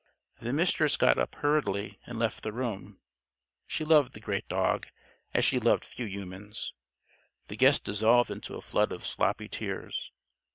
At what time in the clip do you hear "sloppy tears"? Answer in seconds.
9.05-10.11